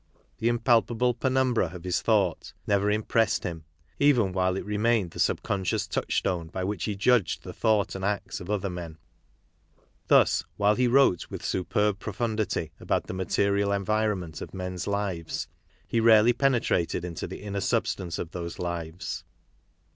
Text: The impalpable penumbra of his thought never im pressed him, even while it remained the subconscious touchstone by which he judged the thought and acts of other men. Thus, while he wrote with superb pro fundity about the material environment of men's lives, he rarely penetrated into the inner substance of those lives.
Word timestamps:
The 0.39 0.47
impalpable 0.49 1.13
penumbra 1.13 1.67
of 1.75 1.83
his 1.83 2.01
thought 2.01 2.53
never 2.65 2.89
im 2.89 3.03
pressed 3.03 3.43
him, 3.43 3.65
even 3.99 4.33
while 4.33 4.57
it 4.57 4.65
remained 4.65 5.11
the 5.11 5.19
subconscious 5.19 5.85
touchstone 5.85 6.47
by 6.47 6.63
which 6.63 6.85
he 6.85 6.95
judged 6.95 7.43
the 7.43 7.53
thought 7.53 7.93
and 7.93 8.03
acts 8.03 8.39
of 8.39 8.49
other 8.49 8.67
men. 8.67 8.97
Thus, 10.07 10.43
while 10.57 10.73
he 10.73 10.87
wrote 10.87 11.29
with 11.29 11.45
superb 11.45 11.99
pro 11.99 12.13
fundity 12.13 12.71
about 12.79 13.05
the 13.05 13.13
material 13.13 13.71
environment 13.71 14.41
of 14.41 14.55
men's 14.55 14.87
lives, 14.87 15.47
he 15.87 15.99
rarely 15.99 16.33
penetrated 16.33 17.05
into 17.05 17.27
the 17.27 17.43
inner 17.43 17.61
substance 17.61 18.17
of 18.17 18.31
those 18.31 18.57
lives. 18.57 19.23